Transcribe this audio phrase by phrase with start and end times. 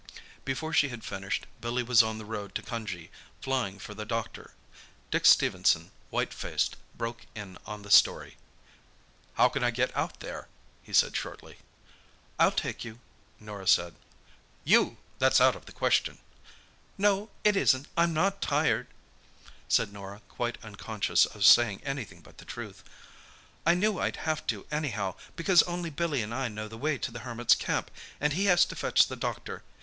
[0.45, 4.55] Before she had finished Billy was on the road to Cunjee, flying for the doctor.
[5.11, 8.35] Dick Stephenson, white faced, broke in on the story.
[9.35, 10.47] "How can I get out there?"
[10.81, 11.59] he asked shortly.
[12.39, 12.99] "I'll take you,"
[13.39, 13.93] Norah said.
[14.63, 16.17] "You!—that's out of the question."
[16.97, 17.87] "No, it isn't.
[17.95, 18.87] I'm not tired,"
[19.67, 22.83] said Norah, quite unconscious of saying anything but the truth.
[23.67, 27.11] "I knew I'd have to, anyhow, because only Billy and I know the way to
[27.11, 29.61] the Hermit's camp, and he has to fetch the doctor.